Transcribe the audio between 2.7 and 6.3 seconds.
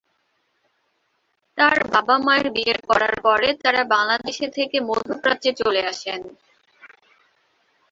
করার পরে তারা বাংলাদেশে থেকে মধ্যপ্রাচ্যে চলে আসেন।